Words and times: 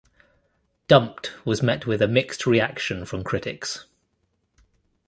"Dumped" 0.87 1.31
was 1.45 1.61
met 1.61 1.85
with 1.85 2.01
a 2.01 2.07
mixed 2.07 2.47
reaction 2.47 3.05
from 3.05 3.23
critics. 3.23 3.85